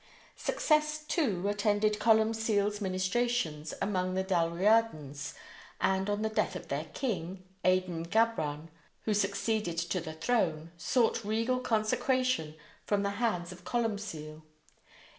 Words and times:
Success, 0.37 1.03
too, 1.07 1.47
attended 1.47 1.99
Columcille's 1.99 2.81
ministrations 2.81 3.71
among 3.79 4.15
the 4.15 4.23
Dalriadans, 4.23 5.35
and 5.79 6.09
on 6.09 6.23
the 6.23 6.29
death 6.29 6.55
of 6.55 6.69
their 6.69 6.85
king, 6.95 7.43
Aidan 7.63 8.07
Gabhran, 8.07 8.69
who 9.01 9.13
succeeded 9.13 9.77
to 9.77 9.99
the 10.01 10.13
throne, 10.13 10.71
sought 10.75 11.23
regal 11.23 11.59
consecration 11.59 12.55
from 12.83 13.03
the 13.03 13.11
hands 13.21 13.51
of 13.51 13.63
Columcille. 13.63 14.41